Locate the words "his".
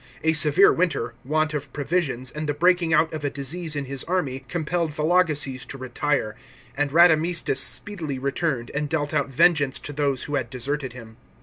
3.85-4.03